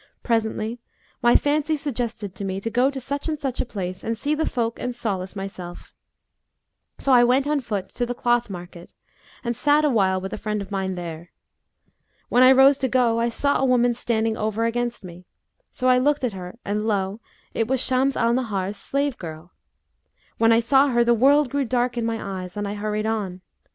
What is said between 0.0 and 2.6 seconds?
Presently my fancy suggested to me